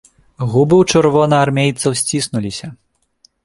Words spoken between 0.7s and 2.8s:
ў чырвонаармейцаў сціснуліся.